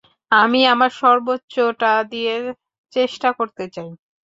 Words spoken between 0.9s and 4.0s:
সর্বোচ্চটা দিয়ে চেষ্টা করতে চাই।